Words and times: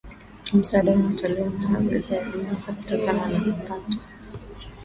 msaada 0.53 0.91
unaotolewa 0.91 1.49
na 1.49 1.77
Abu 1.77 1.89
Dhabi 1.99 2.43
hasa 2.43 2.73
kutokana 2.73 3.25
na 3.29 3.39
mapato 3.39 3.97